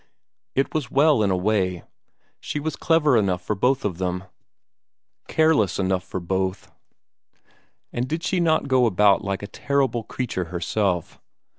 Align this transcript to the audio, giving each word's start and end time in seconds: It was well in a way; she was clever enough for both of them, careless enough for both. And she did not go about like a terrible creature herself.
It 0.55 0.73
was 0.73 0.89
well 0.89 1.21
in 1.21 1.29
a 1.29 1.37
way; 1.37 1.83
she 2.39 2.59
was 2.59 2.75
clever 2.75 3.15
enough 3.15 3.43
for 3.43 3.53
both 3.53 3.85
of 3.85 3.99
them, 3.99 4.23
careless 5.27 5.77
enough 5.77 6.03
for 6.03 6.19
both. 6.19 6.71
And 7.93 8.11
she 8.23 8.37
did 8.37 8.43
not 8.43 8.67
go 8.67 8.87
about 8.87 9.23
like 9.23 9.43
a 9.43 9.47
terrible 9.47 10.01
creature 10.03 10.45
herself. 10.45 11.21